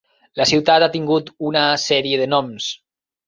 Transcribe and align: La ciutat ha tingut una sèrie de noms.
La 0.39 0.45
ciutat 0.51 0.85
ha 0.85 0.87
tingut 0.95 1.29
una 1.49 1.63
sèrie 1.83 2.19
de 2.23 2.29
noms. 2.35 2.73